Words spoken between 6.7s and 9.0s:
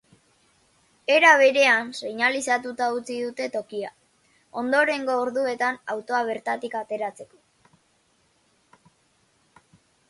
ateratzeko.